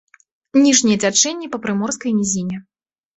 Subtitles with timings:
[0.61, 2.57] Ніжняе цячэнне па прыморскай нізіне.